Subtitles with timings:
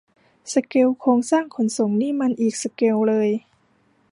[0.53, 3.29] สเกลโครงสร้างขนส่งนี่มันอีกสเกลเลย